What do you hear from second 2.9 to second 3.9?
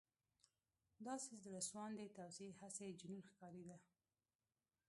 جنون ښکارېده.